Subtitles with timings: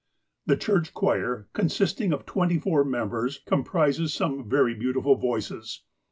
[0.47, 5.83] The church choir, consisting of twenty four members, comprises some very beautiful voices.